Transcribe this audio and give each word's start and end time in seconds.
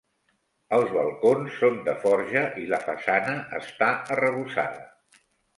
Els 0.77 0.93
balcons 0.93 1.59
són 1.63 1.77
de 1.89 1.95
forja 2.05 2.43
i 2.63 2.65
la 2.73 2.81
façana 2.87 3.37
està 3.63 3.91
arrebossada. 4.17 5.23